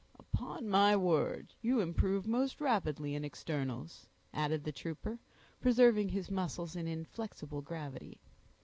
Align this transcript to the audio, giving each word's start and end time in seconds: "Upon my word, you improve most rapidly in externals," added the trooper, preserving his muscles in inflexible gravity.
"Upon 0.17 0.67
my 0.67 0.95
word, 0.97 1.53
you 1.61 1.79
improve 1.79 2.25
most 2.25 2.59
rapidly 2.59 3.13
in 3.13 3.23
externals," 3.23 4.07
added 4.33 4.63
the 4.63 4.71
trooper, 4.71 5.19
preserving 5.61 6.09
his 6.09 6.31
muscles 6.31 6.75
in 6.75 6.87
inflexible 6.87 7.61
gravity. 7.61 8.19